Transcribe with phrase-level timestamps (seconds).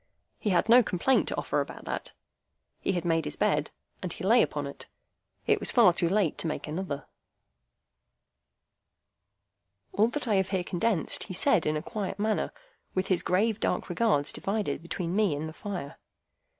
[0.39, 2.13] He had no complaint to offer about that.
[2.79, 3.69] He had made his bed,
[4.01, 4.87] and he lay upon it.
[5.45, 7.05] It was far too late to make another.
[7.05, 7.99] [Picture:
[9.91, 12.51] The signal man] All that I have here condensed he said in a quiet manner,
[12.95, 15.99] with his grave, dark regards divided between me and the fire.